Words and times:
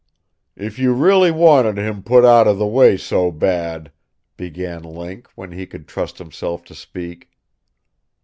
"If 0.55 0.79
you 0.79 0.93
really 0.95 1.29
wanted 1.29 1.77
him 1.77 2.01
put 2.01 2.25
out 2.25 2.47
of 2.47 2.57
the 2.57 2.65
way 2.65 2.97
so 2.97 3.31
bad" 3.31 3.91
began 4.35 4.81
Link, 4.81 5.27
when 5.35 5.51
he 5.51 5.67
could 5.67 5.87
trust 5.87 6.17
himself 6.17 6.63
to 6.63 6.73
speak. 6.73 7.29